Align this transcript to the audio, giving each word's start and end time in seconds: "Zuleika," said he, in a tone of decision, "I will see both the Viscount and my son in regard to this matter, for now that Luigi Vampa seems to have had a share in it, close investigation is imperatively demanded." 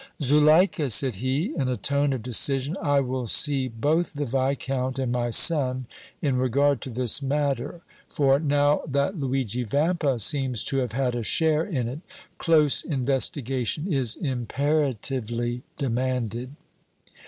"Zuleika," 0.19 0.89
said 0.89 1.17
he, 1.17 1.53
in 1.55 1.67
a 1.67 1.77
tone 1.77 2.11
of 2.11 2.23
decision, 2.23 2.75
"I 2.81 3.01
will 3.01 3.27
see 3.27 3.67
both 3.67 4.13
the 4.15 4.25
Viscount 4.25 4.97
and 4.97 5.11
my 5.11 5.29
son 5.29 5.85
in 6.23 6.37
regard 6.37 6.81
to 6.81 6.89
this 6.89 7.21
matter, 7.21 7.81
for 8.09 8.39
now 8.39 8.81
that 8.87 9.19
Luigi 9.19 9.61
Vampa 9.61 10.17
seems 10.17 10.63
to 10.63 10.77
have 10.77 10.93
had 10.93 11.13
a 11.13 11.21
share 11.21 11.63
in 11.63 11.87
it, 11.87 11.99
close 12.39 12.81
investigation 12.81 13.93
is 13.93 14.15
imperatively 14.15 15.61
demanded." 15.77 16.55